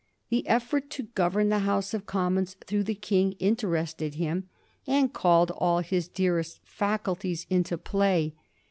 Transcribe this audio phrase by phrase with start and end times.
[0.29, 4.49] The effort to govern the House of Commons through the King interested him,
[4.87, 8.33] and called all his dearest faculties into play.